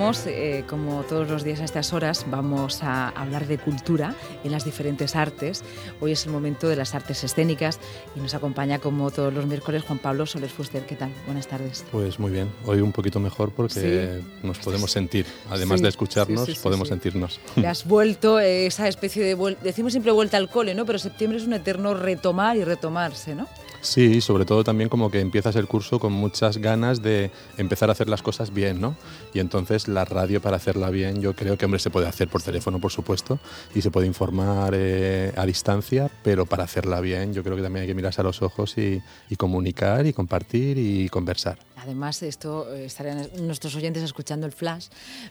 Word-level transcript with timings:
eh, 0.00 0.64
como 0.66 1.02
todos 1.02 1.28
los 1.28 1.44
días 1.44 1.60
a 1.60 1.64
estas 1.64 1.92
horas, 1.92 2.24
vamos 2.30 2.82
a 2.82 3.10
hablar 3.10 3.46
de 3.46 3.58
cultura 3.58 4.14
en 4.44 4.50
las 4.50 4.64
diferentes 4.64 5.14
artes. 5.14 5.62
Hoy 6.00 6.12
es 6.12 6.24
el 6.24 6.32
momento 6.32 6.68
de 6.68 6.76
las 6.76 6.94
artes 6.94 7.22
escénicas 7.22 7.78
y 8.16 8.20
nos 8.20 8.32
acompaña, 8.34 8.78
como 8.78 9.10
todos 9.10 9.34
los 9.34 9.44
miércoles, 9.44 9.82
Juan 9.86 9.98
Pablo 9.98 10.24
Soler 10.24 10.48
Fuster. 10.48 10.86
¿Qué 10.86 10.96
tal? 10.96 11.12
Buenas 11.26 11.48
tardes. 11.48 11.84
Pues 11.92 12.18
muy 12.18 12.32
bien. 12.32 12.48
Hoy 12.64 12.80
un 12.80 12.92
poquito 12.92 13.20
mejor 13.20 13.50
porque 13.50 14.22
nos 14.42 14.58
podemos 14.60 14.90
sentir. 14.90 15.26
Además 15.50 15.82
de 15.82 15.90
escucharnos, 15.90 16.48
podemos 16.60 16.88
sentirnos. 16.88 17.38
Le 17.56 17.66
has 17.66 17.84
vuelto 17.86 18.40
eh, 18.40 18.64
esa 18.64 18.88
especie 18.88 19.22
de... 19.22 19.56
Decimos 19.62 19.92
siempre 19.92 20.12
vuelta 20.12 20.38
al 20.38 20.48
cole, 20.48 20.74
¿no? 20.74 20.86
Pero 20.86 20.98
septiembre 20.98 21.38
es 21.38 21.46
un 21.46 21.52
eterno 21.52 21.92
retomar 21.92 22.56
y 22.56 22.64
retomarse, 22.64 23.34
¿no? 23.34 23.48
Sí, 23.82 24.20
sobre 24.20 24.44
todo 24.44 24.62
también 24.62 24.90
como 24.90 25.10
que 25.10 25.20
empiezas 25.20 25.56
el 25.56 25.66
curso 25.66 25.98
con 25.98 26.12
muchas 26.12 26.58
ganas 26.58 27.00
de 27.02 27.30
empezar 27.56 27.88
a 27.88 27.92
hacer 27.92 28.08
las 28.08 28.22
cosas 28.22 28.52
bien, 28.52 28.80
¿no? 28.80 28.94
Y 29.32 29.38
entonces 29.38 29.88
la 29.90 30.04
radio 30.04 30.40
para 30.40 30.56
hacerla 30.56 30.90
bien 30.90 31.20
yo 31.20 31.34
creo 31.34 31.56
que, 31.56 31.64
hombre, 31.64 31.80
se 31.80 31.90
puede 31.90 32.06
hacer 32.06 32.28
por 32.28 32.42
teléfono, 32.42 32.80
por 32.80 32.92
supuesto, 32.92 33.38
y 33.74 33.82
se 33.82 33.90
puede 33.90 34.06
informar 34.06 34.72
eh, 34.74 35.32
a 35.36 35.46
distancia, 35.46 36.10
pero 36.22 36.46
para 36.46 36.64
hacerla 36.64 37.00
bien 37.00 37.32
yo 37.32 37.42
creo 37.42 37.56
que 37.56 37.62
también 37.62 37.82
hay 37.82 37.88
que 37.88 37.94
mirarse 37.94 38.20
a 38.20 38.24
los 38.24 38.42
ojos 38.42 38.76
y, 38.78 39.02
comunicar 39.36 40.06
y 40.06 40.12
compartir 40.12 40.76
y 40.76 41.08
conversar. 41.08 41.58
Además, 41.76 42.22
esto 42.22 42.72
eh, 42.74 42.84
estarían 42.84 43.26
nuestros 43.40 43.74
oyentes 43.74 44.02
escuchando 44.02 44.46
el 44.46 44.52
flash, 44.52 44.88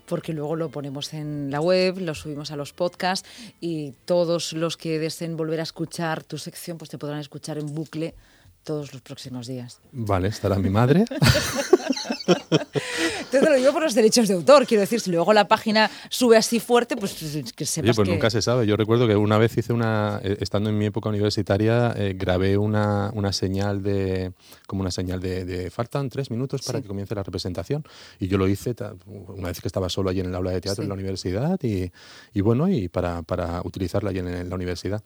porque 0.08 0.34
luego 0.34 0.56
lo 0.56 0.70
ponemos 0.70 1.14
en 1.14 1.52
la 1.52 1.62
web, 1.62 2.00
lo 2.00 2.16
subimos 2.16 2.52
a 2.52 2.56
los 2.56 2.74
podcasts 2.74 3.28
y 3.62 3.94
todos 4.06 4.54
los 4.54 4.76
que 4.76 4.98
deseen 4.98 5.38
volver 5.38 5.60
a 5.60 5.64
escuchar 5.64 6.24
tu 6.24 6.38
sección, 6.38 6.78
pues 6.78 6.90
te 6.90 6.98
podrán 6.98 7.20
escuchar 7.20 7.60
en 7.60 7.74
bucle 7.74 8.16
todos 8.64 8.94
los 8.94 9.02
próximos 9.02 9.48
días. 9.48 9.80
Vale, 9.92 10.28
estará 10.28 10.58
mi 10.58 10.70
madre. 10.70 11.06
te 13.32 13.42
lo 13.42 13.56
digo 13.56 13.72
por 13.72 13.84
los 13.84 13.94
derechos 13.96 14.28
de 14.28 14.34
autor, 14.34 14.66
quiero 14.66 14.82
decir, 14.82 15.00
si 15.00 15.12
luego 15.12 15.34
la 15.34 15.48
página 15.48 15.90
sube 16.10 16.38
así 16.38 16.60
fuerte, 16.60 16.96
pues 16.98 17.14
que 17.56 17.66
sepas 17.66 17.96
pues 17.96 18.08
nunca 18.08 18.30
se 18.30 18.42
sabe. 18.42 18.66
Yo 18.68 18.76
recuerdo 18.76 19.08
que 19.08 19.16
una 19.16 19.38
vez 19.38 19.58
hice 19.58 19.74
una, 19.74 20.20
eh, 20.24 20.38
estando 20.40 20.70
en 20.70 20.78
mi 20.78 20.86
época 20.86 21.10
universitaria, 21.10 21.94
eh, 21.96 22.16
grabé 22.18 22.58
una, 22.58 23.12
una, 23.14 23.34
señal 23.34 23.82
de, 23.84 24.34
como 24.68 24.82
una 24.82 24.92
señal 24.92 25.20
de, 25.20 25.70
faltan 25.72 26.10
tres 26.10 26.32
minutos 26.32 26.62
para 26.64 26.82
que 26.82 26.88
comience 26.88 27.16
la 27.16 27.24
representación. 27.24 27.84
Y 28.20 28.28
yo 28.28 28.38
lo 28.38 28.48
hice 28.48 28.76
una 29.06 29.48
vez 29.48 29.62
que 29.62 29.68
estaba 29.68 29.90
solo 29.90 30.10
allí 30.10 30.20
en 30.20 30.28
el 30.28 30.36
aula 30.36 30.52
de 30.52 30.62
teatro 30.62 30.84
en 30.84 30.90
la 30.90 30.96
universidad 30.96 31.60
y, 31.64 31.92
y 32.34 32.42
bueno, 32.42 32.70
y 32.70 32.88
para, 32.88 33.22
para 33.24 33.62
utilizarla 33.64 34.10
allí 34.12 34.20
en 34.20 34.50
la 34.50 34.56
universidad. 34.56 35.04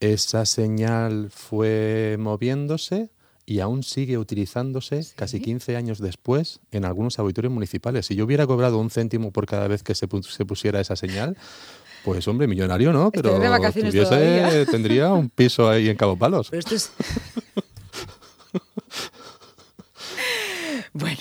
Esa 0.00 0.46
señal 0.46 1.30
fue 1.30 2.16
moviéndose 2.18 3.10
y 3.44 3.60
aún 3.60 3.82
sigue 3.82 4.16
utilizándose 4.16 5.04
casi 5.14 5.40
15 5.40 5.76
años 5.76 5.98
después 5.98 6.60
en 6.70 6.86
algunos 6.86 7.18
auditorios 7.18 7.52
municipales. 7.52 8.06
Si 8.06 8.14
yo 8.14 8.24
hubiera 8.24 8.46
cobrado 8.46 8.78
un 8.78 8.90
céntimo 8.90 9.30
por 9.30 9.44
cada 9.44 9.68
vez 9.68 9.82
que 9.82 9.94
se, 9.94 10.08
pusiera 10.08 10.80
esa 10.80 10.96
señal, 10.96 11.36
pues 12.02 12.26
hombre, 12.28 12.46
millonario 12.46 12.94
no, 12.94 13.10
pero 13.10 13.38
tendría 14.70 15.12
un 15.12 15.28
piso 15.28 15.68
ahí 15.68 15.88
en 15.90 15.96
Cabo 15.96 16.16
Palos. 16.16 16.50
esto 16.52 16.74
es... 16.74 16.92
Bueno, 20.92 21.20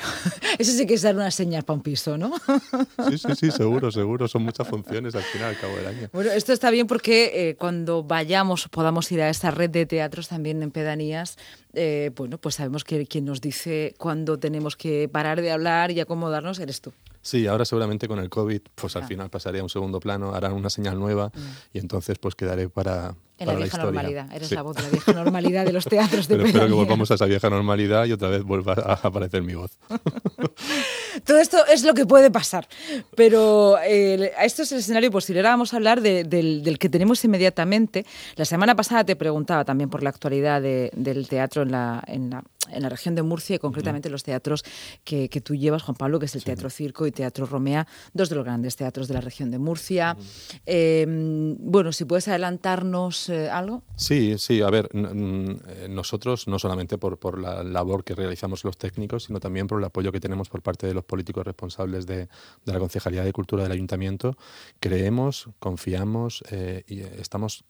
eso 0.59 0.73
sí 0.73 0.85
que 0.85 0.93
es 0.93 1.01
dar 1.01 1.15
una 1.15 1.31
señal 1.31 1.63
para 1.63 1.75
un 1.77 1.81
piso, 1.81 2.17
¿no? 2.17 2.33
Sí, 3.09 3.17
sí, 3.17 3.35
sí, 3.35 3.51
seguro, 3.51 3.91
seguro. 3.91 4.27
Son 4.27 4.43
muchas 4.43 4.67
funciones 4.67 5.15
al 5.15 5.23
final, 5.23 5.49
al 5.49 5.57
cabo 5.57 5.75
del 5.77 5.87
año. 5.87 6.09
Bueno, 6.11 6.31
esto 6.31 6.51
está 6.51 6.69
bien 6.69 6.85
porque 6.85 7.31
eh, 7.33 7.55
cuando 7.55 8.03
vayamos 8.03 8.67
podamos 8.67 9.11
ir 9.11 9.21
a 9.21 9.29
esta 9.29 9.51
red 9.51 9.69
de 9.69 9.85
teatros 9.85 10.27
también 10.27 10.61
en 10.61 10.71
pedanías, 10.71 11.37
eh, 11.73 12.11
bueno, 12.15 12.37
pues 12.37 12.55
sabemos 12.55 12.83
que 12.83 13.07
quien 13.07 13.25
nos 13.25 13.39
dice 13.39 13.95
cuándo 13.97 14.37
tenemos 14.37 14.75
que 14.75 15.07
parar 15.07 15.41
de 15.41 15.51
hablar 15.51 15.91
y 15.91 16.01
acomodarnos 16.01 16.59
eres 16.59 16.81
tú. 16.81 16.93
Sí, 17.29 17.45
ahora 17.45 17.63
seguramente 17.63 18.07
con 18.07 18.17
el 18.17 18.28
COVID, 18.28 18.62
pues 18.73 18.95
al 18.95 19.06
final 19.06 19.29
pasaría 19.29 19.62
a 19.62 19.63
un 19.63 19.69
segundo 19.69 20.00
plano, 20.00 20.34
harán 20.34 20.53
una 20.53 20.72
señal 20.72 20.97
nueva 20.97 21.28
mm. 21.28 21.40
y 21.73 21.78
entonces 21.78 22.17
pues 22.17 22.34
quedaré 22.34 22.69
para, 22.69 23.13
en 23.38 23.47
la 23.47 23.53
vieja 23.53 23.78
normalidad, 23.78 24.34
eres 24.34 24.51
la 24.51 24.63
voz 24.63 24.75
de 24.75 24.81
la 24.81 24.90
vieja 24.90 25.13
normalidad 25.13 25.63
de 25.63 25.72
los 25.72 25.85
teatros 25.85 26.28
de 26.28 26.38
Pero 26.38 26.47
espero 26.47 26.66
que 26.66 26.73
volvamos 26.73 27.12
a 27.12 27.13
esa 27.13 27.25
vieja 27.25 27.47
normalidad 27.51 28.06
y 28.06 28.13
otra 28.13 28.29
vez 28.29 28.41
vuelva 28.41 28.73
a 28.73 28.94
aparecer 29.07 29.44
mi 29.44 29.53
voz. 29.53 29.78
Todo 31.23 31.38
esto 31.38 31.63
es 31.68 31.84
lo 31.84 31.94
que 31.94 32.07
puede 32.07 32.31
pasar, 32.31 32.68
pero 33.16 33.78
eh, 33.78 34.34
esto 34.41 34.63
es 34.63 34.72
el 34.72 34.79
escenario 34.79 35.12
posible. 35.12 35.41
Ahora 35.41 35.51
vamos 35.51 35.72
a 35.75 35.78
hablar 35.78 36.01
del, 36.01 36.78
que 36.79 36.89
tenemos 36.89 37.23
inmediatamente. 37.23 38.07
La 38.38 38.45
semana 38.45 38.75
pasada 38.75 39.03
te 39.03 39.16
preguntaba 39.16 39.66
también 39.66 39.91
por 39.91 40.01
la 40.01 40.09
actualidad 40.09 40.63
del 40.63 41.28
teatro 41.28 41.62
en 41.62 41.72
la, 41.72 42.03
en 42.07 42.31
la 42.31 42.44
en 42.72 42.84
la 42.84 42.90
región 42.90 43.16
de 43.16 43.24
Murcia 43.24 43.56
y 43.56 43.59
concretamente 43.59 44.09
los 44.09 44.24
teatros 44.24 44.63
que, 45.03 45.30
tú 45.44 45.56
llevas, 45.56 45.84
Juan 45.84 45.96
Pablo, 45.96 46.19
que 46.19 46.25
es 46.25 46.35
el 46.35 46.44
Teatro 46.44 46.69
Circo 46.69 47.07
y 47.07 47.12
Teatro 47.12 47.46
Romea, 47.46 47.88
dos 48.13 48.30
de 48.30 48.35
los 48.35 48.46
grandes 48.46 48.75
teatros 48.75 49.07
de 49.07 49.13
la 49.13 49.22
región 49.22 49.52
de 49.52 49.59
Murcia. 49.59 50.18
Em, 50.66 51.56
bueno, 51.59 51.91
si 51.91 52.06
puedes 52.06 52.28
adelantarnos 52.28 53.30
eh, 53.30 53.50
algo. 53.50 53.84
Sí, 53.96 54.38
sí, 54.38 54.62
a 54.62 54.69
ver, 54.69 54.90
eh, 54.94 55.88
nosotros 55.90 56.47
no 56.47 56.59
solamente 56.59 56.97
por, 56.97 57.18
por, 57.18 57.40
la 57.40 57.63
labor 57.63 58.03
que 58.03 58.16
realizamos 58.16 58.63
los 58.63 58.78
técnicos, 58.78 59.25
sino 59.25 59.40
también 59.40 59.68
por 59.68 59.80
el 59.80 59.86
apoyo 59.86 60.12
que 60.12 60.19
tenemos 60.19 60.50
por 60.50 60.62
parte 60.62 60.88
de 60.88 60.94
los 60.94 61.06
políticos 61.06 61.46
responsables 61.46 62.06
de, 62.06 62.28
de 62.66 62.74
la 62.74 62.80
Concejalía 62.80 63.24
de 63.24 63.34
Cultura 63.34 63.63
del 63.63 63.72
Ayuntamiento, 63.72 64.38
creemos, 64.80 65.50
confiamos 65.59 66.44
eh, 66.51 66.84
y 66.88 67.01
estamos 67.01 67.63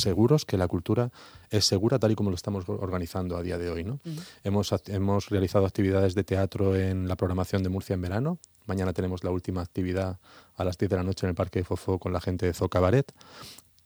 seguros 0.00 0.44
que 0.44 0.56
la 0.56 0.68
cultura 0.68 1.10
es 1.50 1.64
segura 1.64 1.98
tal 1.98 2.12
y 2.12 2.14
como 2.14 2.30
lo 2.30 2.36
estamos 2.36 2.68
organizando 2.68 3.36
a 3.36 3.42
día 3.42 3.58
de 3.58 3.70
hoy. 3.70 3.84
¿no? 3.84 4.00
hemos, 4.42 4.74
hemos 4.86 5.28
realizado 5.28 5.66
actividades 5.66 6.14
de 6.14 6.24
teatro 6.24 6.76
en 6.76 7.08
la 7.08 7.16
programación 7.16 7.62
de 7.62 7.68
Murcia 7.68 7.94
en 7.94 8.02
verano. 8.02 8.38
Mañana 8.66 8.92
tenemos 8.92 9.24
la 9.24 9.30
última 9.30 9.60
actividad 9.60 10.18
a 10.56 10.64
las 10.64 10.78
10 10.78 10.90
de 10.90 10.96
la 10.96 11.02
noche 11.02 11.26
en 11.26 11.30
el 11.30 11.34
Parque 11.34 11.60
de 11.60 11.64
Fofo 11.64 11.98
con 11.98 12.12
la 12.12 12.20
gente 12.20 12.46
de 12.46 12.54
Zocabaret 12.54 13.12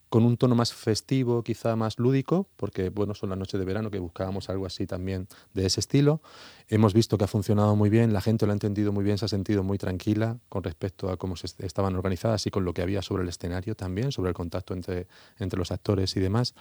con 0.08 0.24
un 0.24 0.36
tono 0.36 0.54
más 0.54 0.72
festivo, 0.72 1.42
quizá 1.42 1.76
más 1.76 1.98
lúdico, 1.98 2.48
porque 2.56 2.88
bueno, 2.88 3.14
son 3.14 3.30
las 3.30 3.38
noches 3.38 3.58
de 3.58 3.66
verano 3.66 3.90
que 3.90 3.98
buscábamos 3.98 4.48
algo 4.48 4.66
así 4.66 4.86
también 4.86 5.28
de 5.54 5.66
ese 5.66 5.80
estilo. 5.80 6.22
Hemos 6.68 6.94
visto 6.94 7.18
que 7.18 7.24
ha 7.24 7.28
funcionado 7.28 7.76
muy 7.76 7.90
bien, 7.90 8.12
la 8.12 8.20
gente 8.20 8.46
lo 8.46 8.52
ha 8.52 8.54
entendido 8.54 8.92
muy 8.92 9.04
bien, 9.04 9.18
se 9.18 9.24
ha 9.24 9.28
sentido 9.28 9.62
muy 9.62 9.78
tranquila 9.78 10.38
con 10.48 10.62
respecto 10.62 11.10
a 11.10 11.16
cómo 11.16 11.36
se 11.36 11.46
estaban 11.64 11.96
organizadas 11.96 12.46
y 12.46 12.50
con 12.50 12.64
lo 12.64 12.72
que 12.72 12.82
había 12.82 13.02
sobre 13.02 13.22
el 13.22 13.28
escenario 13.28 13.74
también, 13.74 14.12
sobre 14.12 14.30
el 14.30 14.34
contacto 14.34 14.74
entre, 14.74 15.06
entre 15.38 15.58
los 15.58 15.70
actores 15.70 16.16
y 16.16 16.20
demás. 16.20 16.54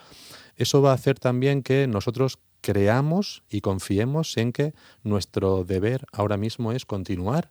Eso 0.56 0.82
va 0.82 0.90
a 0.90 0.94
hacer 0.94 1.18
también 1.18 1.62
que 1.62 1.86
nosotros 1.86 2.38
creamos 2.60 3.44
y 3.48 3.60
confiemos 3.60 4.36
en 4.36 4.52
que 4.52 4.74
nuestro 5.02 5.64
deber 5.64 6.06
ahora 6.12 6.36
mismo 6.36 6.72
es 6.72 6.84
continuar 6.84 7.50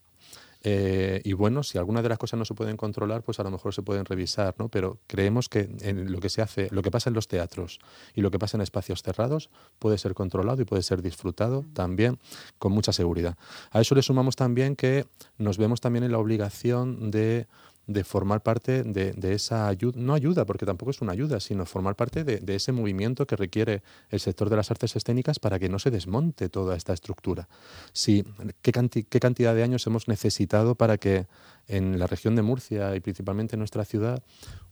eh, 0.69 1.22
y 1.23 1.31
bueno, 1.31 1.63
si 1.63 1.78
algunas 1.78 2.03
de 2.03 2.09
las 2.09 2.17
cosas 2.17 2.38
no 2.38 2.44
se 2.44 2.53
pueden 2.53 2.75
controlar, 2.75 3.23
pues 3.23 3.39
a 3.39 3.44
lo 3.44 3.50
mejor 3.50 3.73
se 3.73 3.83
pueden 3.83 4.03
revisar, 4.03 4.53
¿no? 4.59 4.67
Pero 4.67 5.00
creemos 5.07 5.47
que 5.47 5.69
en 5.79 6.11
lo 6.11 6.19
que 6.19 6.28
se 6.28 6.41
hace, 6.41 6.67
lo 6.72 6.81
que 6.81 6.91
pasa 6.91 7.09
en 7.09 7.13
los 7.13 7.29
teatros 7.29 7.79
y 8.13 8.19
lo 8.19 8.31
que 8.31 8.38
pasa 8.38 8.57
en 8.57 8.61
espacios 8.61 9.01
cerrados 9.01 9.50
puede 9.79 9.97
ser 9.97 10.13
controlado 10.13 10.61
y 10.61 10.66
puede 10.66 10.84
ser 10.84 11.02
disfrutado 11.02 11.64
también 11.72 12.19
con 12.59 12.73
mucha 12.73 12.91
seguridad. 12.91 13.37
A 13.72 13.79
eso 13.79 13.96
le 13.96 14.02
sumamos 14.02 14.35
también 14.35 14.75
que 14.75 15.05
nos 15.37 15.58
vemos 15.58 15.79
también 15.79 16.03
en 16.03 16.11
la 16.11 16.19
obligación 16.19 17.11
de 17.11 17.47
de 17.87 18.03
formar 18.03 18.43
parte 18.43 18.84
de, 18.84 19.34
esa 19.34 19.67
ayuda, 19.67 19.97
no 19.97 20.13
ayuda, 20.13 20.45
porque 20.45 20.66
tampoco 20.66 20.91
es 20.91 21.01
una 21.01 21.13
ayuda, 21.13 21.39
sino 21.39 21.66
formar 21.66 21.95
parte 21.95 22.23
de, 22.23 22.55
ese 22.55 22.72
movimiento 22.72 23.25
que 23.25 23.35
requiere 23.35 23.81
el 24.09 24.19
sector 24.19 24.49
de 24.49 24.57
las 24.57 24.69
artes 24.72 24.95
escénicas 24.95 25.39
para 25.39 25.57
que 25.57 25.69
no 25.69 25.79
se 25.79 25.89
desmonte 25.89 26.49
toda 26.49 26.75
esta 26.75 26.93
estructura. 26.93 27.47
Si, 27.93 28.23
¿qué, 28.61 28.72
¿Qué 29.09 29.19
cantidad 29.19 29.55
de 29.55 29.63
años 29.63 29.87
hemos 29.87 30.07
necesitado 30.07 30.75
para 30.75 30.97
que 30.97 31.28
en 31.67 31.97
la 31.97 32.07
región 32.07 32.35
de 32.35 32.41
Murcia 32.41 32.95
y 32.95 32.99
principalmente 32.99 33.55
en 33.55 33.59
nuestra 33.59 33.85
ciudad 33.85 34.23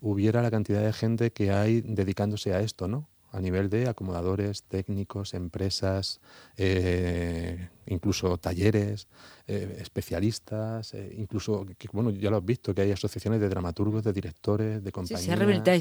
hubiera 0.01 0.41
la 0.41 0.51
cantidad 0.51 0.83
de 0.83 0.93
gente 0.93 1.31
que 1.31 1.51
hay 1.51 1.81
dedicándose 1.81 2.53
a 2.53 2.59
esto, 2.59 2.87
¿no? 2.87 3.07
a 3.31 3.41
nivel 3.41 3.69
de 3.69 3.89
acomodadores, 3.89 4.63
técnicos, 4.63 5.33
empresas, 5.33 6.21
eh, 6.55 7.67
incluso 7.87 8.37
talleres, 8.37 9.07
eh, 9.47 9.77
especialistas, 9.79 10.93
eh, 10.93 11.15
incluso, 11.17 11.65
bueno, 11.91 12.09
ya 12.09 12.29
lo 12.29 12.37
has 12.37 12.45
visto, 12.45 12.73
que 12.73 12.81
hay 12.81 12.91
asociaciones 12.91 13.39
de 13.39 13.49
dramaturgos, 13.49 14.03
de 14.03 14.13
directores, 14.13 14.83
de 14.83 14.91
compañías. 14.91 15.21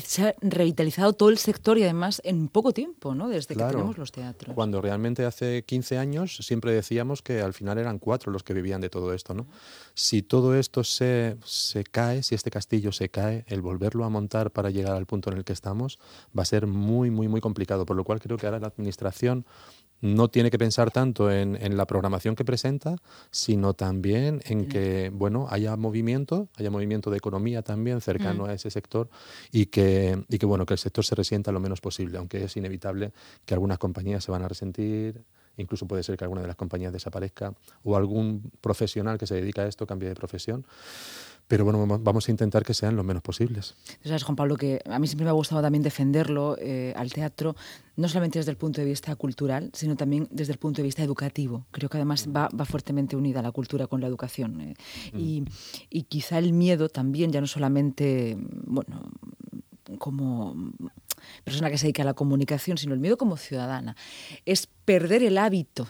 se, 0.04 0.22
ha 0.22 0.34
revitalizado 0.40 1.12
todo 1.14 1.30
el 1.30 1.38
sector 1.38 1.78
y 1.78 1.84
además 1.84 2.20
en 2.24 2.48
poco 2.48 2.72
tiempo, 2.72 3.14
¿no? 3.14 3.28
Desde 3.28 3.54
que 3.54 3.64
tenemos 3.64 3.96
los 3.96 4.12
teatros. 4.12 4.54
Cuando 4.54 4.80
realmente 4.80 5.24
hace 5.24 5.62
15 5.64 5.98
años 5.98 6.36
siempre 6.36 6.72
decíamos 6.72 7.22
que 7.22 7.40
al 7.40 7.54
final 7.54 7.78
eran 7.78 7.98
cuatro 7.98 8.32
los 8.32 8.42
que 8.42 8.52
vivían 8.52 8.80
de 8.80 8.90
todo 8.90 9.14
esto, 9.14 9.34
¿no? 9.34 9.46
Si 9.94 10.22
todo 10.22 10.54
esto 10.54 10.84
se, 10.84 11.36
se 11.44 11.84
cae, 11.84 12.22
si 12.22 12.34
este 12.34 12.50
castillo 12.50 12.92
se 12.92 13.08
cae, 13.08 13.44
el 13.48 13.62
volverlo 13.62 14.04
a 14.04 14.10
montar 14.10 14.50
para 14.50 14.70
llegar 14.70 14.94
al 14.94 15.06
punto 15.06 15.30
en 15.30 15.38
el 15.38 15.44
que 15.44 15.52
estamos 15.52 15.98
va 16.36 16.42
a 16.42 16.46
ser 16.46 16.66
muy, 16.66 17.10
muy, 17.10 17.28
muy 17.28 17.40
complicado, 17.40 17.86
por 17.86 17.96
lo 17.96 18.04
cual 18.04 18.20
creo 18.20 18.36
que 18.36 18.46
ahora 18.46 18.60
la 18.60 18.68
Administración 18.68 19.46
no 20.00 20.28
tiene 20.28 20.50
que 20.50 20.58
pensar 20.58 20.90
tanto 20.90 21.30
en, 21.30 21.76
la 21.76 21.86
programación 21.86 22.36
que 22.36 22.44
presenta, 22.44 22.96
sino 23.30 23.74
también 23.74 24.42
en 24.44 24.68
que 24.68 25.10
bueno 25.12 25.46
haya 25.50 25.76
movimiento, 25.76 26.48
haya 26.56 26.70
movimiento 26.70 27.10
de 27.10 27.16
economía 27.16 27.62
también 27.62 28.00
cercano 28.00 28.44
mm. 28.44 28.48
a 28.48 28.52
ese 28.52 28.70
sector 28.70 29.08
y 29.50 29.66
que, 29.66 30.24
que 30.28 30.46
bueno 30.46 30.66
que 30.66 30.74
el 30.74 30.78
sector 30.78 31.04
se 31.04 31.14
resienta 31.14 31.52
lo 31.52 31.60
menos 31.60 31.80
posible, 31.80 32.18
aunque 32.18 32.44
es 32.44 32.56
inevitable 32.56 33.12
que 33.46 33.54
algunas 33.54 33.78
compañías 33.78 34.22
se 34.24 34.30
van 34.30 34.42
a 34.42 34.48
resentir 34.48 35.24
incluso 35.56 35.86
puede 35.86 36.02
ser 36.02 36.16
que 36.16 36.24
alguna 36.24 36.42
de 36.42 36.48
las 36.48 36.56
compañías 36.56 36.92
desaparezca 36.92 37.54
o 37.82 37.96
algún 37.96 38.50
profesional 38.60 39.18
que 39.18 39.26
se 39.26 39.36
dedica 39.36 39.62
a 39.62 39.66
esto 39.66 39.86
cambie 39.86 40.08
de 40.08 40.14
profesión 40.14 40.66
pero 41.46 41.64
bueno, 41.64 41.86
vamos 42.00 42.28
a 42.28 42.30
intentar 42.30 42.64
que 42.64 42.74
sean 42.74 42.96
lo 42.96 43.04
menos 43.04 43.22
posibles. 43.22 43.74
Sabes, 44.02 44.22
Juan 44.22 44.36
Pablo, 44.36 44.56
que 44.56 44.80
a 44.86 44.98
mí 44.98 45.06
siempre 45.06 45.24
me 45.24 45.30
ha 45.30 45.34
gustado 45.34 45.60
también 45.60 45.82
defenderlo 45.82 46.56
eh, 46.58 46.94
al 46.96 47.12
teatro, 47.12 47.54
no 47.96 48.08
solamente 48.08 48.38
desde 48.38 48.50
el 48.50 48.56
punto 48.56 48.80
de 48.80 48.86
vista 48.86 49.14
cultural, 49.16 49.70
sino 49.74 49.94
también 49.96 50.26
desde 50.30 50.52
el 50.52 50.58
punto 50.58 50.78
de 50.78 50.84
vista 50.84 51.02
educativo. 51.02 51.66
Creo 51.70 51.88
que 51.90 51.98
además 51.98 52.28
va, 52.28 52.48
fuertemente 52.64 53.14
unida 53.16 53.42
la 53.42 53.52
cultura 53.52 53.86
con 53.86 54.00
la 54.00 54.06
educación. 54.06 54.60
Eh. 54.60 54.74
Mm. 55.12 55.18
Y, 55.18 55.44
y, 55.90 56.02
quizá 56.04 56.38
el 56.38 56.52
miedo 56.52 56.88
también, 56.88 57.30
ya 57.30 57.40
no 57.40 57.46
solamente, 57.46 58.36
bueno, 58.38 59.10
como 59.98 60.56
persona 61.44 61.70
que 61.70 61.78
se 61.78 61.86
dedica 61.86 62.02
a 62.02 62.06
la 62.06 62.14
comunicación, 62.14 62.78
sino 62.78 62.94
el 62.94 63.00
miedo 63.00 63.16
como 63.16 63.36
ciudadana, 63.36 63.96
es 64.44 64.66
perder 64.84 65.22
el 65.22 65.38
hábito 65.38 65.86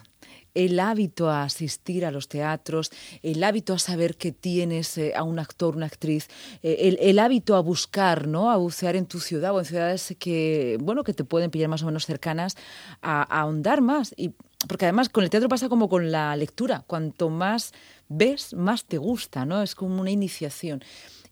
el 0.55 0.79
hábito 0.79 1.29
a 1.29 1.43
asistir 1.43 2.05
a 2.05 2.11
los 2.11 2.27
teatros, 2.27 2.91
el 3.21 3.43
hábito 3.43 3.73
a 3.73 3.79
saber 3.79 4.15
que 4.15 4.31
tienes 4.31 4.97
eh, 4.97 5.13
a 5.15 5.23
un 5.23 5.37
actor, 5.37 5.75
una 5.75 5.85
actriz, 5.85 6.29
eh, 6.63 6.97
el, 6.99 7.19
hábito 7.19 7.55
a 7.55 7.59
buscar, 7.59 8.27
¿no? 8.27 8.49
A 8.49 8.57
bucear 8.57 8.95
en 8.95 9.05
tu 9.05 9.19
ciudad 9.19 9.53
o 9.53 9.59
en 9.59 9.65
ciudades 9.65 10.15
que, 10.17 10.77
bueno, 10.81 11.03
que 11.03 11.13
te 11.13 11.23
pueden 11.23 11.51
pillar 11.51 11.69
más 11.69 11.83
o 11.83 11.85
menos 11.85 12.05
cercanas, 12.05 12.55
a, 13.01 13.21
a 13.21 13.41
ahondar 13.41 13.81
más. 13.81 14.13
Y, 14.17 14.33
porque 14.67 14.85
además 14.85 15.09
con 15.09 15.23
el 15.23 15.29
teatro 15.29 15.49
pasa 15.49 15.69
como 15.69 15.89
con 15.89 16.11
la 16.11 16.35
lectura, 16.35 16.83
cuanto 16.87 17.29
más 17.29 17.73
ves, 18.07 18.53
más 18.53 18.85
te 18.85 18.97
gusta, 18.97 19.45
¿no? 19.45 19.61
Es 19.61 19.75
como 19.75 20.01
una 20.01 20.11
iniciación. 20.11 20.83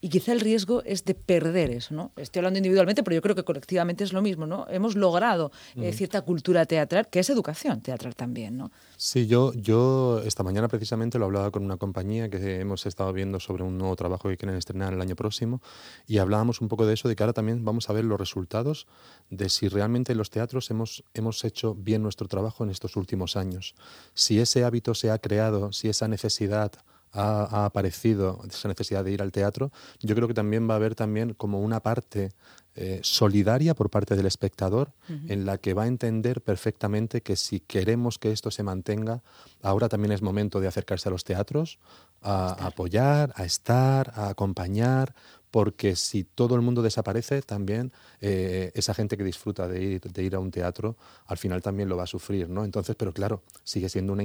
Y 0.03 0.09
quizá 0.09 0.33
el 0.33 0.41
riesgo 0.41 0.83
es 0.83 1.05
de 1.05 1.15
perder 1.15 1.69
eso, 1.69 1.93
¿no? 1.95 2.11
Estoy 2.17 2.41
hablando 2.41 2.57
individualmente, 2.57 3.03
pero 3.03 3.15
yo 3.15 3.21
creo 3.21 3.35
que 3.35 3.45
colectivamente 3.45 4.03
es 4.03 4.11
lo 4.11 4.21
mismo, 4.21 4.45
¿no? 4.45 4.67
Hemos 4.67 4.97
logrado 4.97 5.53
eh, 5.77 5.93
cierta 5.93 6.21
cultura 6.23 6.65
teatral, 6.65 7.07
que 7.07 7.19
es 7.19 7.29
educación 7.29 7.79
teatral 7.79 8.13
también, 8.13 8.57
¿no? 8.57 8.69
Sí, 8.97 9.27
yo, 9.27 9.53
yo 9.53 10.21
esta 10.25 10.43
mañana 10.43 10.67
precisamente 10.67 11.17
lo 11.17 11.23
hablaba 11.23 11.51
con 11.51 11.63
una 11.63 11.77
compañía 11.77 12.29
que 12.29 12.59
hemos 12.59 12.85
estado 12.85 13.13
viendo 13.13 13.39
sobre 13.39 13.63
un 13.63 13.77
nuevo 13.77 13.95
trabajo 13.95 14.27
que 14.27 14.35
quieren 14.35 14.57
estrenar 14.57 14.91
el 14.91 14.99
año 14.99 15.15
próximo 15.15 15.61
y 16.05 16.17
hablábamos 16.17 16.59
un 16.59 16.67
poco 16.67 16.85
de 16.85 16.95
eso, 16.95 17.07
de 17.07 17.15
que 17.15 17.23
ahora 17.23 17.31
también 17.31 17.63
vamos 17.63 17.89
a 17.89 17.93
ver 17.93 18.03
los 18.03 18.19
resultados 18.19 18.87
de 19.29 19.47
si 19.47 19.69
realmente 19.69 20.11
en 20.11 20.17
los 20.17 20.29
teatros 20.29 20.69
hemos, 20.69 21.05
hemos 21.13 21.45
hecho 21.45 21.75
bien 21.75 22.03
nuestro 22.03 22.27
trabajo 22.27 22.65
en 22.65 22.71
estos 22.71 22.97
últimos 22.97 23.37
años. 23.37 23.73
Si 24.13 24.37
ese 24.41 24.65
hábito 24.65 24.95
se 24.95 25.11
ha 25.11 25.17
creado, 25.19 25.71
si 25.71 25.87
esa 25.87 26.09
necesidad 26.09 26.73
ha, 27.13 27.65
aparecido 27.65 28.41
esa 28.49 28.67
necesidad 28.67 29.03
de 29.03 29.11
ir 29.11 29.21
al 29.21 29.31
teatro, 29.31 29.71
yo 30.01 30.15
creo 30.15 30.27
que 30.27 30.33
también 30.33 30.67
va 30.69 30.73
a 30.73 30.77
haber 30.77 30.95
también 30.95 31.33
como 31.33 31.61
una 31.61 31.79
parte 31.79 32.31
eh, 32.75 32.99
solidaria 33.03 33.75
por 33.75 33.91
parte 33.91 34.15
del 34.15 34.25
espectador 34.25 34.93
en 35.07 35.45
la 35.45 35.59
que 35.59 35.75
va 35.75 35.83
a 35.83 35.87
entender 35.87 36.41
perfectamente 36.41 37.21
que 37.21 37.35
si 37.35 37.59
queremos 37.59 38.17
que 38.17 38.31
esto 38.31 38.49
se 38.49 38.63
mantenga, 38.63 39.21
ahora 39.61 39.89
también 39.89 40.11
es 40.11 40.23
momento 40.23 40.59
de 40.59 40.67
acercarse 40.67 41.07
a 41.07 41.11
los 41.11 41.23
teatros, 41.23 41.77
a 42.21 42.65
apoyar, 42.65 43.31
a 43.35 43.45
estar, 43.45 44.11
a 44.15 44.29
acompañar, 44.29 45.13
porque 45.53 45.95
si 45.95 46.23
todo 46.23 46.55
el 46.55 46.61
mundo 46.61 46.81
desaparece, 46.81 47.43
también 47.43 47.91
eh, 48.21 48.71
esa 48.73 48.95
gente 48.95 49.17
que 49.17 49.23
disfruta 49.23 49.67
de 49.67 49.83
ir, 49.83 50.01
de 50.01 50.23
ir 50.23 50.33
a 50.33 50.39
un 50.39 50.49
teatro, 50.49 50.97
al 51.27 51.37
final 51.37 51.61
también 51.61 51.87
lo 51.87 51.95
va 51.95 52.05
a 52.05 52.07
sufrir, 52.07 52.49
¿no? 52.49 52.65
Entonces, 52.65 52.95
pero 52.95 53.13
claro, 53.13 53.43
sigue 53.63 53.87
siendo 53.87 54.13
una 54.13 54.23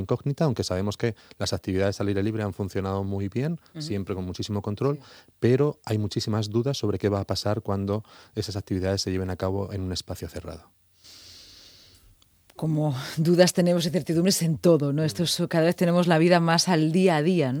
incógnita, 0.00 0.46
aunque 0.46 0.64
sabemos 0.64 0.96
que 0.96 1.14
las 1.38 1.52
actividades 1.52 2.00
al 2.00 2.08
aire 2.08 2.24
libre 2.24 2.42
han 2.42 2.52
funcionado 2.52 3.04
muy 3.04 3.28
bien, 3.28 3.60
siempre 3.78 4.16
con 4.16 4.24
muchísimo 4.24 4.62
control, 4.62 4.98
pero 5.38 5.78
hay 5.84 5.98
muchísimas 5.98 6.50
dudas 6.50 6.76
sobre 6.76 6.98
qué 6.98 7.08
va 7.08 7.20
a 7.20 7.24
pasar 7.24 7.62
cuando 7.62 8.02
esas 8.34 8.56
actividades 8.56 9.00
se 9.00 9.12
lleven 9.12 9.30
a 9.30 9.36
cabo 9.36 9.72
en 9.72 9.80
un 9.80 9.92
espacio 9.92 10.28
cerrado 10.28 10.72
como 12.56 12.94
dudas 13.16 13.52
tenemos 13.52 13.86
incertidumbres 13.86 14.42
en 14.42 14.58
todo, 14.58 14.92
¿no? 14.92 15.02
Esto 15.02 15.24
cada 15.48 15.64
vez 15.64 15.76
tenemos 15.76 16.06
la 16.06 16.18
vida 16.18 16.40
más 16.40 16.68
al 16.68 16.92
día 16.92 17.16
a 17.16 17.22
día. 17.22 17.54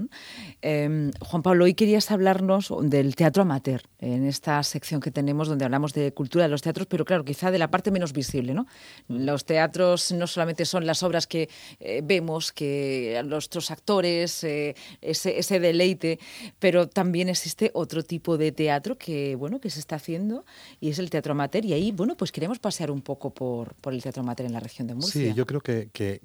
Em, 0.62 1.10
Juan 1.20 1.42
Pablo, 1.42 1.64
hoy 1.64 1.74
querías 1.74 2.10
hablarnos 2.10 2.72
del 2.82 3.16
teatro 3.16 3.42
amateur, 3.42 3.82
en 3.98 4.24
esta 4.26 4.62
sección 4.62 5.00
que 5.00 5.10
tenemos 5.10 5.48
donde 5.48 5.64
hablamos 5.64 5.92
de 5.92 6.12
cultura 6.12 6.44
de 6.44 6.50
los 6.50 6.62
teatros, 6.62 6.86
pero 6.86 7.04
claro, 7.04 7.24
quizá 7.24 7.50
de 7.50 7.58
la 7.58 7.70
parte 7.70 7.90
menos 7.90 8.12
visible, 8.12 8.54
¿no? 8.54 8.66
Los 9.08 9.44
teatros 9.44 10.12
no 10.12 10.26
solamente 10.26 10.64
son 10.64 10.86
las 10.86 11.02
obras 11.02 11.26
que 11.26 11.48
eh, 11.80 12.00
vemos, 12.04 12.52
que 12.52 13.20
nuestros 13.26 13.70
actores, 13.70 14.44
eh, 14.44 14.74
ese, 15.00 15.60
deleite, 15.60 16.18
pero 16.58 16.88
también 16.88 17.28
existe 17.28 17.70
otro 17.74 18.02
tipo 18.02 18.38
de 18.38 18.52
teatro 18.52 18.96
que, 18.96 19.34
bueno, 19.36 19.60
que 19.60 19.70
se 19.70 19.80
está 19.80 19.96
haciendo 19.96 20.44
y 20.80 20.90
es 20.90 20.98
el 20.98 21.10
teatro 21.10 21.32
amateur. 21.32 21.64
Y 21.64 21.72
ahí, 21.72 21.92
bueno, 21.92 22.16
pues 22.16 22.32
queremos 22.32 22.58
pasear 22.58 22.90
un 22.90 23.02
poco 23.02 23.30
por 23.30 23.74
el 23.92 24.02
teatro 24.02 24.22
amateur 24.22 24.46
en 24.46 24.52
la 24.52 24.60
región 24.60 24.83
Sí, 25.00 25.34
yo 25.34 25.46
creo 25.46 25.60
que, 25.60 26.20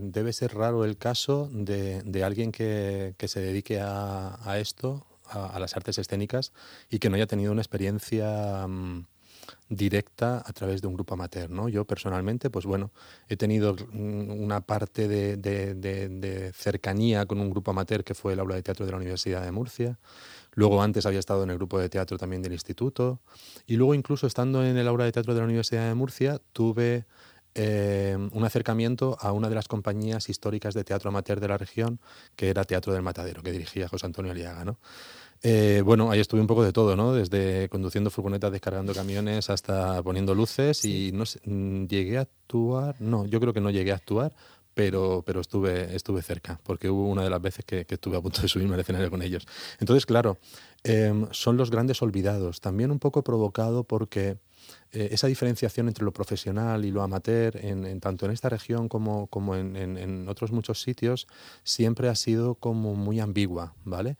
debe 0.00 0.32
ser 0.32 0.54
raro 0.54 0.84
el 0.84 0.96
caso 0.96 1.48
de, 1.52 2.22
alguien 2.24 2.52
que, 2.52 3.14
se 3.26 3.40
dedique 3.40 3.80
a, 3.80 4.58
esto, 4.58 5.06
a, 5.26 5.58
las 5.58 5.76
artes 5.76 5.98
escénicas, 5.98 6.52
y 6.90 6.98
que 6.98 7.10
no 7.10 7.16
haya 7.16 7.26
tenido 7.26 7.52
una 7.52 7.62
experiencia 7.62 8.66
mm, 8.66 9.06
directa 9.68 10.42
a 10.44 10.52
través 10.52 10.80
de 10.80 10.88
un 10.88 10.94
grupo 10.94 11.14
amateur. 11.14 11.50
¿no? 11.50 11.68
Yo 11.68 11.84
personalmente, 11.84 12.50
pues 12.50 12.64
bueno, 12.64 12.90
he 13.28 13.36
tenido 13.36 13.74
mm, 13.74 14.30
una 14.30 14.60
parte 14.60 15.08
de, 15.08 15.36
de, 15.36 16.52
cercanía 16.54 17.26
con 17.26 17.40
un 17.40 17.50
grupo 17.50 17.70
amateur 17.70 18.04
que 18.04 18.14
fue 18.14 18.32
el 18.32 18.40
aula 18.40 18.54
de 18.54 18.62
teatro 18.62 18.86
de 18.86 18.92
la 18.92 18.98
Universidad 18.98 19.42
de 19.44 19.52
Murcia. 19.52 19.98
Luego 20.52 20.82
antes 20.82 21.06
había 21.06 21.20
estado 21.20 21.44
en 21.44 21.50
el 21.50 21.56
grupo 21.56 21.78
de 21.78 21.88
teatro 21.88 22.18
también 22.18 22.42
del 22.42 22.52
instituto. 22.52 23.20
Y 23.66 23.76
luego 23.76 23.94
incluso 23.94 24.26
estando 24.26 24.64
en 24.64 24.76
el 24.76 24.88
aula 24.88 25.04
de 25.04 25.12
teatro 25.12 25.34
de 25.34 25.40
la 25.40 25.46
Universidad 25.46 25.86
de 25.86 25.94
Murcia, 25.94 26.40
tuve 26.52 27.06
eh, 27.60 28.16
un 28.16 28.44
acercamiento 28.44 29.16
a 29.20 29.32
una 29.32 29.48
de 29.48 29.56
las 29.56 29.66
compañías 29.66 30.28
históricas 30.28 30.74
de 30.74 30.84
teatro 30.84 31.08
amateur 31.08 31.40
de 31.40 31.48
la 31.48 31.58
región, 31.58 31.98
que 32.36 32.50
era 32.50 32.62
Teatro 32.62 32.92
del 32.92 33.02
Matadero, 33.02 33.42
que 33.42 33.50
dirigía 33.50 33.88
José 33.88 34.06
Antonio 34.06 34.30
Aliaga. 34.30 34.64
¿no? 34.64 34.78
Eh, 35.42 35.82
bueno, 35.84 36.12
ahí 36.12 36.20
estuve 36.20 36.40
un 36.40 36.46
poco 36.46 36.62
de 36.62 36.72
todo, 36.72 36.94
¿no? 36.94 37.12
Desde 37.12 37.68
conduciendo 37.68 38.10
furgonetas, 38.10 38.52
descargando 38.52 38.94
camiones, 38.94 39.50
hasta 39.50 40.00
poniendo 40.04 40.36
luces 40.36 40.84
y 40.84 41.10
no 41.12 41.26
sé, 41.26 41.40
mm, 41.44 41.86
llegué 41.86 42.18
a 42.18 42.22
actuar, 42.22 42.94
no, 43.00 43.26
yo 43.26 43.40
creo 43.40 43.52
que 43.52 43.60
no 43.60 43.70
llegué 43.70 43.90
a 43.90 43.96
actuar, 43.96 44.32
pero, 44.74 45.24
pero 45.26 45.40
estuve, 45.40 45.96
estuve 45.96 46.22
cerca, 46.22 46.60
porque 46.62 46.88
hubo 46.88 47.08
una 47.08 47.24
de 47.24 47.30
las 47.30 47.42
veces 47.42 47.64
que, 47.64 47.84
estuve 47.88 48.16
a 48.16 48.20
punto 48.20 48.40
de 48.40 48.46
subirme 48.46 48.74
al 48.74 48.80
escenario 48.80 49.10
con 49.10 49.22
ellos. 49.22 49.48
Entonces, 49.80 50.06
claro, 50.06 50.38
em, 50.84 51.26
son 51.32 51.56
los 51.56 51.72
grandes 51.72 52.02
olvidados, 52.02 52.60
también 52.60 52.92
un 52.92 53.00
poco 53.00 53.24
provocado 53.24 53.82
porque 53.82 54.38
eh, 54.92 55.08
esa 55.12 55.26
diferenciación 55.26 55.88
entre 55.88 56.04
lo 56.04 56.12
profesional 56.12 56.84
y 56.84 56.90
lo 56.90 57.02
amateur, 57.02 57.56
en, 57.56 58.00
tanto 58.00 58.26
en 58.26 58.32
esta 58.32 58.48
región 58.48 58.88
como, 58.88 59.26
como 59.26 59.54
en, 59.56 59.76
en, 59.76 60.28
otros 60.28 60.52
muchos 60.52 60.80
sitios, 60.80 61.26
siempre 61.62 62.08
ha 62.08 62.14
sido 62.14 62.54
como 62.54 62.94
muy 62.94 63.20
ambigua, 63.20 63.74
¿vale? 63.84 64.16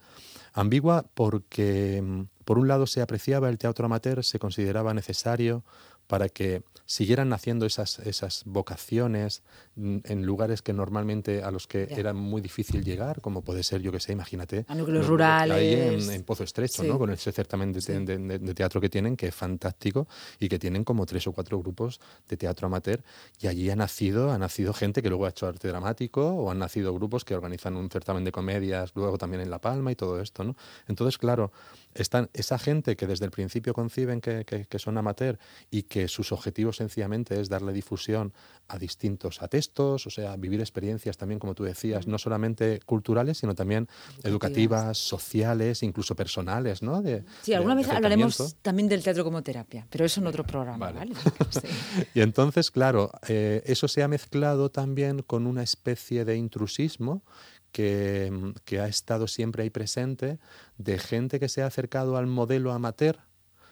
Ambigua 0.53 1.05
porque, 1.13 2.01
mm, 2.03 2.21
por 2.45 2.57
un 2.59 2.67
lado, 2.67 2.87
se 2.87 3.01
apreciaba 3.01 3.49
el 3.49 3.57
teatro 3.57 3.85
amateur, 3.85 4.23
se 4.23 4.39
consideraba 4.39 4.93
necesario 4.93 5.63
para 6.09 6.27
que 6.27 6.63
siguieran 6.87 7.29
naciendo 7.29 7.67
esas, 7.67 7.99
esas 7.99 8.41
vocaciones 8.45 9.43
en 9.77 10.25
lugares 10.25 10.63
que 10.63 10.73
normalmente 10.73 11.43
a 11.43 11.51
los 11.51 11.67
que 11.67 11.87
era 11.87 12.13
muy 12.13 12.41
difícil 12.41 12.83
llegar, 12.83 13.21
como 13.21 13.43
puede 13.43 13.61
ser, 13.61 13.81
yo 13.83 13.91
que 13.91 13.99
sé, 13.99 14.13
imagínate. 14.13 14.65
A 14.67 14.73
núcleos 14.73 15.05
rurales. 15.05 15.55
Ahí 15.55 16.15
en, 16.15 16.23
Pozo 16.23 16.43
Estrecho, 16.43 16.83
¿no? 16.83 16.97
Con 16.97 17.11
ese 17.11 17.31
certamen 17.31 17.71
de, 17.71 18.53
teatro 18.55 18.81
que 18.81 18.89
tienen, 18.89 19.15
que 19.15 19.27
es 19.27 19.35
fantástico, 19.35 20.07
y 20.39 20.49
que 20.49 20.57
tienen 20.57 20.83
como 20.83 21.05
tres 21.05 21.27
o 21.27 21.31
cuatro 21.31 21.59
grupos 21.59 22.01
de 22.27 22.37
teatro 22.37 22.65
amateur, 22.65 23.03
y 23.39 23.45
allí 23.45 23.69
ha 23.69 23.75
nacido, 23.75 24.31
ha 24.31 24.39
nacido 24.39 24.73
gente 24.73 25.03
que 25.03 25.09
luego 25.09 25.27
ha 25.27 25.29
hecho 25.29 25.45
arte 25.45 25.67
dramático, 25.67 26.27
o 26.27 26.49
han 26.49 26.57
nacido 26.57 26.91
grupos 26.95 27.23
que 27.23 27.35
organizan 27.35 27.77
un 27.77 27.87
certamen 27.91 28.23
de 28.23 28.31
comedias, 28.31 28.93
luego 28.95 29.19
también 29.19 29.43
en 29.43 29.51
La 29.51 29.59
Palma 29.59 29.91
y 29.91 29.95
todo 29.95 30.19
esto, 30.19 30.43
¿no? 30.43 30.55
Entonces, 30.87 31.19
claro, 31.19 31.51
están 31.93 32.29
esa 32.33 32.59
gente 32.59 32.95
que 32.95 33.07
desde 33.07 33.25
el 33.25 33.31
principio 33.31 33.73
conciben 33.73 34.21
que, 34.21 34.45
que, 34.45 34.79
son 34.79 34.97
amateur 34.97 35.39
y 35.71 35.83
que 35.83 36.07
sus 36.07 36.31
objetivos 36.31 36.77
sencillamente 36.77 37.39
es 37.39 37.49
darle 37.49 37.73
difusión 37.73 38.33
a 38.67 38.77
distintos 38.77 39.41
atestos, 39.41 40.05
o 40.05 40.09
sea, 40.09 40.35
vivir 40.35 40.59
experiencias 40.59 41.17
también, 41.17 41.39
como 41.39 41.55
tú 41.55 41.63
decías, 41.63 42.05
no 42.05 42.17
solamente 42.19 42.79
culturales, 42.85 43.39
sino 43.39 43.55
también 43.55 43.87
educativas, 44.23 44.97
sociales, 44.97 45.81
incluso 45.81 46.15
personales, 46.15 46.83
¿no? 46.83 47.01
De, 47.01 47.23
sí, 47.41 47.53
alguna 47.53 47.75
vez 47.75 47.89
hablaremos 47.89 48.55
también 48.61 48.87
del 48.87 49.03
teatro 49.03 49.23
como 49.23 49.41
terapia, 49.41 49.87
pero 49.89 50.05
eso 50.05 50.21
en 50.21 50.27
otro 50.27 50.45
programa, 50.45 50.91
¿vale? 50.91 51.13
y 52.13 52.21
entonces, 52.21 52.69
claro, 52.69 53.11
eh, 53.27 53.63
eso 53.65 53.87
se 53.87 54.03
ha 54.03 54.07
mezclado 54.07 54.69
también 54.69 55.23
con 55.23 55.47
una 55.47 55.63
especie 55.63 56.23
de 56.23 56.37
intrusismo 56.37 57.23
que, 57.71 58.53
que, 58.65 58.79
ha 58.79 58.87
estado 58.87 59.27
siempre 59.27 59.63
ahí 59.63 59.69
presente, 59.69 60.39
de 60.77 60.97
gente 60.99 61.39
que 61.39 61.49
se 61.49 61.61
ha 61.61 61.65
acercado 61.65 62.17
al 62.17 62.27
modelo 62.27 62.71
amateur, 62.71 63.19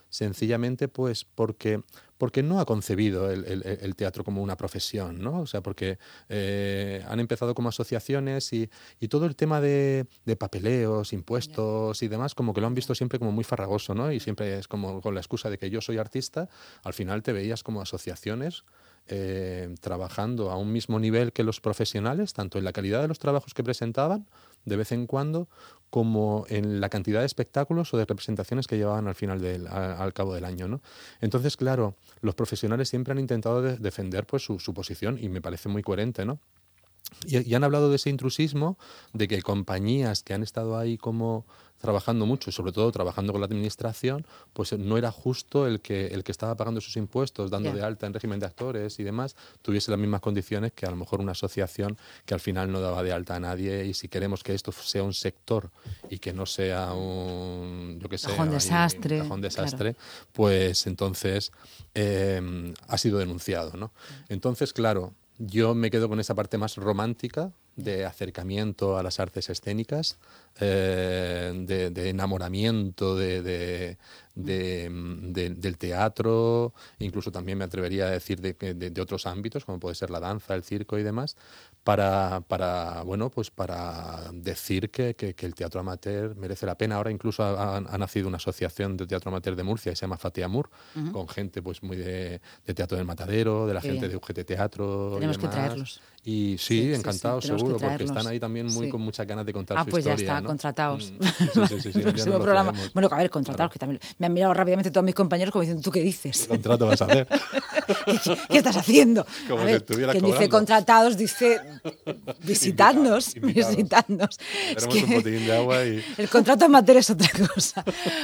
sencillamente 0.10 0.88
pues 0.88 1.26
porque, 1.26 1.82
porque 2.18 2.44
no 2.44 2.60
ha 2.60 2.66
concebido 2.66 3.30
el, 3.30 3.46
el, 3.46 3.96
teatro 3.96 4.24
como 4.24 4.42
una 4.42 4.56
profesión, 4.56 5.22
¿no? 5.22 5.42
O 5.42 5.48
sea, 5.48 5.62
porque 5.62 5.98
eh, 6.30 7.04
han 7.08 7.20
empezado 7.20 7.54
como 7.54 7.70
asociaciones 7.70 8.54
y, 8.54 8.70
y 9.00 9.08
todo 9.08 9.26
el 9.26 9.36
tema 9.36 9.60
de, 9.62 10.08
de, 10.26 10.36
papeleos, 10.36 11.14
impuestos 11.14 12.02
y 12.04 12.08
demás, 12.08 12.36
como 12.36 12.54
que 12.54 12.62
lo 12.62 12.68
han 12.68 12.76
visto 12.76 12.96
siempre 12.96 13.20
como 13.20 13.32
muy 13.32 13.44
farragoso, 13.44 13.94
¿no? 13.94 14.12
Y 14.12 14.20
siempre 14.20 14.60
es 14.60 14.68
como 14.68 15.02
con 15.02 15.14
la 15.14 15.20
excusa 15.20 15.50
de 15.50 15.58
que 15.58 15.70
yo 15.70 15.82
soy 15.82 15.98
artista, 15.98 16.50
al 16.84 16.94
final 16.94 17.24
te 17.24 17.34
veías 17.34 17.64
como 17.64 17.82
asociaciones 17.82 18.64
eh, 19.10 19.74
trabajando 19.80 20.52
a 20.52 20.58
un 20.58 20.72
mismo 20.72 21.00
nivel 21.00 21.32
que 21.34 21.44
los 21.44 21.62
profesionales, 21.62 22.34
tanto 22.34 22.58
en 22.58 22.66
la 22.66 22.74
calidad 22.74 23.02
de 23.02 23.08
los 23.08 23.20
trabajos 23.20 23.54
que 23.54 23.64
presentaban 23.64 24.28
de 24.66 24.76
vez 24.76 24.92
en 24.92 25.08
cuando, 25.08 25.48
como 25.90 26.46
en 26.50 26.82
la 26.82 26.90
cantidad 26.90 27.22
de 27.22 27.26
espectáculos 27.26 27.94
o 27.94 27.98
de 27.98 28.06
representaciones 28.06 28.68
que 28.68 28.78
llevaban 28.78 29.08
al 29.08 29.16
final 29.16 29.40
del, 29.40 29.68
al, 29.68 30.14
cabo 30.14 30.34
del 30.34 30.46
año. 30.46 30.68
¿no? 30.68 30.82
Entonces, 31.22 31.56
claro, 31.56 31.96
los 32.22 32.36
profesionales 32.36 32.90
siempre 32.90 33.14
han 33.14 33.20
intentado 33.20 33.62
defender 33.62 34.26
pues, 34.26 34.44
su, 34.44 34.74
posición 34.74 35.18
y 35.22 35.30
me 35.30 35.42
parece 35.42 35.70
muy 35.70 35.82
coherente, 35.84 36.26
¿no? 36.26 36.40
Y, 37.26 37.54
han 37.54 37.64
hablado 37.64 37.90
de 37.90 37.96
ese 37.96 38.10
intrusismo, 38.10 38.78
de 39.14 39.30
que 39.30 39.42
compañías 39.42 40.24
que 40.24 40.34
han 40.34 40.44
estado 40.44 40.78
ahí 40.78 40.98
como 40.98 41.46
trabajando 41.80 42.26
mucho 42.26 42.50
y 42.50 42.54
sobre 42.54 42.72
todo 42.72 42.92
trabajando 42.92 43.34
con 43.34 43.42
la 43.42 43.46
administración, 43.46 44.26
pues 44.54 44.78
no 44.78 44.98
era 44.98 45.12
justo 45.12 45.68
el 45.68 45.80
que 45.82 46.08
el 46.08 46.24
que 46.24 46.32
estaba 46.32 46.56
pagando 46.56 46.82
sus 46.82 46.98
impuestos, 46.98 47.52
dando 47.52 47.72
de 47.72 47.84
alta 47.84 48.08
en 48.08 48.14
régimen 48.14 48.40
de 48.40 48.46
actores 48.46 49.00
y 49.00 49.04
demás, 49.04 49.36
tuviese 49.62 49.92
las 49.92 50.00
mismas 50.00 50.22
condiciones 50.22 50.72
que 50.74 50.86
a 50.86 50.90
lo 50.90 50.96
mejor 50.96 51.20
una 51.20 51.34
asociación 51.34 51.98
que 52.26 52.34
al 52.34 52.40
final 52.40 52.72
no 52.72 52.82
daba 52.82 53.04
de 53.04 53.14
alta 53.14 53.36
a 53.36 53.40
nadie 53.40 53.86
y 53.86 53.94
si 53.94 54.08
queremos 54.08 54.44
que 54.44 54.54
esto 54.54 54.72
sea 54.72 55.04
un 55.04 55.14
sector 55.14 55.70
y 56.10 56.20
que 56.20 56.34
no 56.34 56.46
sea 56.46 56.94
un 56.94 58.00
yo 58.02 58.10
que 58.10 58.18
sé, 58.18 58.28
cajón 58.28 58.52
desastre, 58.52 59.20
cajón 59.20 59.42
desastre 59.42 59.96
pues 60.34 60.88
entonces 60.88 61.52
eh, 61.94 62.74
ha 62.88 62.98
sido 62.98 63.20
denunciado, 63.20 63.74
¿no? 63.78 63.92
Entonces, 64.30 64.74
claro, 64.74 65.14
yo 65.38 65.76
me 65.76 65.92
quedo 65.92 66.10
con 66.10 66.20
esa 66.20 66.36
parte 66.36 66.58
más 66.58 66.78
romántica 66.78 67.52
de 67.78 68.06
acercamiento 68.06 68.98
a 68.98 69.04
las 69.04 69.20
artes 69.22 69.50
escénicas, 69.50 70.18
eh, 70.60 71.54
de, 71.56 72.10
enamoramiento 72.10 73.16
de, 73.16 73.98
del 74.38 75.78
teatro, 75.78 76.74
incluso 77.00 77.32
también 77.32 77.58
me 77.58 77.66
atrevería 77.66 78.06
a 78.06 78.12
decir 78.12 78.40
de, 78.40 79.02
otros 79.02 79.26
ámbitos, 79.26 79.66
como 79.66 79.80
puede 79.80 79.96
ser 79.96 80.10
la 80.10 80.20
danza, 80.20 80.56
el 80.56 80.64
circo 80.64 80.98
y 80.98 81.04
demás, 81.04 81.36
para, 81.84 82.42
para 82.48 83.02
bueno, 83.04 83.30
pues 83.30 83.50
para 83.50 84.30
decir 84.34 84.90
que, 84.90 85.16
el 85.38 85.56
teatro 85.56 85.80
amateur 85.80 86.36
merece 86.36 86.66
la 86.66 86.78
pena. 86.78 86.96
Ahora 86.96 87.12
incluso 87.12 87.44
ha, 87.44 87.98
nacido 87.98 88.28
una 88.28 88.38
asociación 88.38 88.98
de 88.98 89.08
teatro 89.08 89.30
amateur 89.30 89.56
de 89.56 89.64
Murcia 89.64 89.92
que 89.92 89.96
se 89.96 90.02
llama 90.02 90.18
Fatiamur, 90.18 90.70
con 91.12 91.28
gente 91.28 91.62
pues 91.62 91.82
muy 91.84 91.98
de, 91.98 92.42
teatro 92.76 92.98
del 92.98 93.06
matadero, 93.06 93.68
de 93.68 93.74
la 93.74 93.82
gente 93.82 94.08
de 94.08 94.16
UGT 94.16 94.46
Teatro. 94.46 95.14
Tenemos 95.16 95.38
que 95.38 95.48
traerlos. 95.48 96.02
Y 96.24 96.58
sí, 96.58 96.94
encantados 96.94 97.46
seguro, 97.46 97.78
porque 97.78 98.04
están 98.04 98.28
ahí 98.28 98.38
también 98.38 98.68
muy 98.68 98.90
con 98.90 99.00
muchas 99.00 99.26
ganas 99.26 99.46
de 99.46 99.54
contar 99.54 99.78
ah, 99.78 99.86
su 99.86 99.92
pues 99.92 100.06
historia. 100.06 100.26
ya 100.28 100.34
está, 100.36 100.46
contratados. 100.46 101.14
Mm, 101.14 102.42
programa. 102.44 102.74
Bueno, 102.94 103.08
a 103.10 103.18
ver, 103.18 103.30
contratados, 103.30 103.72
que 103.72 103.80
también 103.80 104.02
me 104.18 104.27
han 104.28 104.34
mirado 104.34 104.54
rápidamente 104.54 104.92
todos 104.92 105.04
mis 105.04 105.16
compañeros 105.16 105.52
como 105.52 105.62
diciendo, 105.62 105.82
¿tú 105.82 105.92
qué 105.92 106.02
dices? 106.02 106.42
¿Qué 106.42 106.48
contrato 106.48 106.86
vas 106.86 107.02
a 107.02 107.06
hacer? 107.06 107.28
¿Qué, 108.50 108.58
estás 108.58 108.78
haciendo? 108.78 109.26
Como 109.48 109.62
a 109.62 109.66
ver, 109.66 109.86
si 109.88 109.96
quien 109.96 110.26
dice 110.26 110.50
contratados 110.50 111.18
dice 111.18 111.60
visitadnos, 112.44 113.34
visitadnos. 113.36 114.38
Tenemos 114.76 115.04
un 115.04 115.14
botín 115.14 115.46
de 115.46 115.58
agua 115.58 115.86
y... 115.86 116.04
El 116.18 116.30
contrato 116.30 116.66
en 116.66 116.72
materia 116.72 117.00
es 117.00 117.10
otra 117.10 117.30
cosa. 117.54 117.84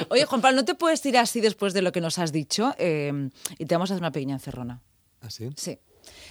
Oye, 0.09 0.25
Juan 0.25 0.41
Pablo, 0.41 0.57
¿no 0.57 0.65
te 0.65 0.75
puedes 0.75 1.05
ir 1.05 1.17
así 1.17 1.41
después 1.41 1.73
de 1.73 1.81
lo 1.81 1.91
que 1.91 2.01
nos 2.01 2.19
has 2.19 2.31
dicho? 2.31 2.73
Eh, 2.77 3.29
y 3.57 3.65
te 3.65 3.75
vamos 3.75 3.91
a 3.91 3.93
hacer 3.93 4.01
una 4.01 4.11
pequeña 4.11 4.35
encerrona. 4.35 4.81
¿Ah, 5.21 5.29
sí? 5.29 5.49
Sí. 5.55 5.79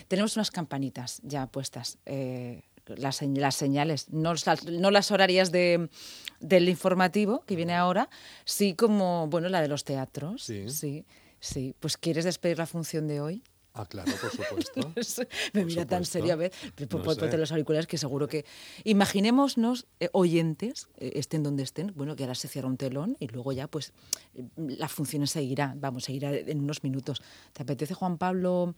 Tenemos 0.09 0.37
unas 0.37 0.51
campanitas 0.51 1.21
ya 1.23 1.47
puestas. 1.47 1.99
Eh, 2.05 2.63
las, 2.87 3.23
las, 3.23 3.55
señales, 3.55 4.11
no, 4.11 4.35
no 4.71 4.91
las 4.91 5.11
horarias 5.11 5.53
de, 5.53 5.89
del 6.41 6.69
informativo 6.69 7.45
que 7.47 7.57
viene 7.57 7.75
ahora, 7.75 8.09
sí 8.45 8.75
como, 8.75 9.27
bueno, 9.29 9.49
la 9.49 9.63
de 9.63 9.69
los 9.69 9.85
teatros. 9.85 10.43
Sí. 10.45 10.69
Sí, 10.69 11.05
sí. 11.41 11.75
Pues 11.79 11.97
¿quieres 11.97 12.25
despedir 12.25 12.59
la 12.59 12.67
función 12.67 13.07
de 13.07 13.21
hoy? 13.21 13.43
Ah, 13.75 13.87
claro, 13.87 14.13
por 14.21 14.31
supuesto. 14.31 14.93
Me 15.55 15.65
mira 15.65 15.87
tan 15.87 16.05
seria 16.05 16.35
a 16.35 16.37
ver. 16.37 16.53
Ponte 16.89 17.39
los 17.39 17.53
auriculares 17.53 17.87
que 17.87 17.97
seguro 17.97 18.29
que. 18.29 18.45
Imaginémonos, 18.85 19.87
eh, 19.99 20.11
oyentes, 20.13 20.89
eh, 20.99 21.13
estén 21.15 21.43
donde 21.43 21.63
estén, 21.63 21.93
bueno, 21.97 22.15
que 22.15 22.25
ahora 22.25 22.35
se 22.35 22.49
cierra 22.49 22.69
un 22.69 22.77
telón 22.77 23.17
y 23.19 23.29
luego 23.29 23.53
ya, 23.53 23.69
pues, 23.69 23.95
la 24.57 24.89
función 24.89 25.27
seguirá. 25.27 25.75
Vamos, 25.79 26.05
seguirá 26.05 26.35
en 26.35 26.61
unos 26.61 26.83
minutos. 26.85 27.23
¿Te 27.55 27.63
apetece, 27.63 27.95
Juan 27.95 28.19
Pablo, 28.19 28.75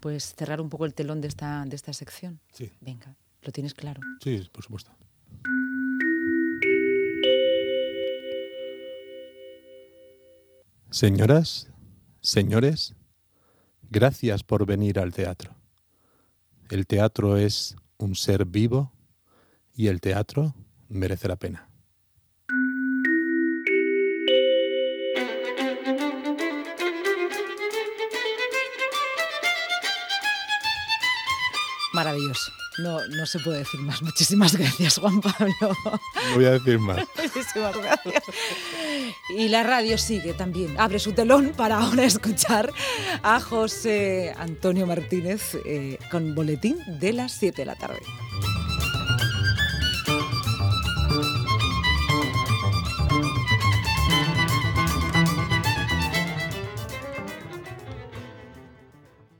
pues 0.00 0.34
cerrar 0.34 0.60
un 0.60 0.68
poco 0.68 0.84
el 0.84 0.92
telón 0.92 1.22
de 1.22 1.28
esta, 1.28 1.64
de 1.66 1.76
esta 1.76 1.94
sección? 1.94 2.40
Sí. 2.52 2.70
Venga, 2.82 3.16
¿lo 3.44 3.52
tienes 3.52 3.74
claro? 3.74 4.00
Sí, 4.22 4.48
por 4.52 4.64
supuesto. 4.64 4.90
Señoras, 10.90 11.70
señores, 12.20 12.94
gracias 13.90 14.42
por 14.42 14.64
venir 14.64 14.98
al 14.98 15.12
teatro. 15.12 15.54
El 16.70 16.86
teatro 16.86 17.36
es 17.36 17.76
un 17.98 18.14
ser 18.14 18.44
vivo 18.44 18.92
y 19.74 19.88
el 19.88 20.00
teatro 20.00 20.54
merece 20.88 21.28
la 21.28 21.36
pena. 21.36 21.68
Maravilloso. 31.92 32.63
No, 32.78 33.06
no 33.06 33.26
se 33.26 33.38
puede 33.38 33.58
decir 33.58 33.80
más. 33.80 34.02
Muchísimas 34.02 34.56
gracias, 34.56 34.98
Juan 34.98 35.20
Pablo. 35.20 35.54
No 35.84 36.34
voy 36.34 36.44
a 36.46 36.52
decir 36.52 36.78
más. 36.78 37.06
Muchísimas 37.22 37.76
gracias. 37.76 38.24
Y 39.36 39.48
la 39.48 39.62
radio 39.62 39.96
sigue 39.96 40.32
también. 40.34 40.74
Abre 40.78 40.98
su 40.98 41.12
telón 41.12 41.52
para 41.56 41.78
ahora 41.78 42.04
escuchar 42.04 42.72
a 43.22 43.40
José 43.40 44.34
Antonio 44.36 44.86
Martínez 44.86 45.56
eh, 45.64 45.98
con 46.10 46.34
boletín 46.34 46.78
de 46.98 47.12
las 47.12 47.32
7 47.32 47.62
de 47.62 47.66
la 47.66 47.76
tarde. 47.76 48.00